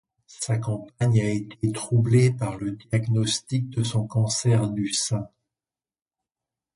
[0.25, 5.29] Sa campagne a été troublée par le diagnostic de son cancer du sein.